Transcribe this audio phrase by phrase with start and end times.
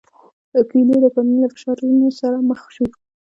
[0.69, 2.85] کویلیو د کورنۍ له فشارونو سره مخ شو.